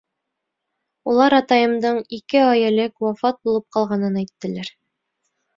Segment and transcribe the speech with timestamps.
[1.11, 4.77] Улар атайымдың ике ай элек вафат булып ҡалғанын әйттеләр.